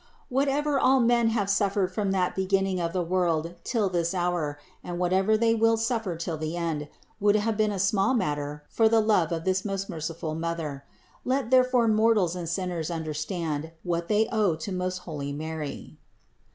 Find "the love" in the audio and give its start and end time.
8.89-9.31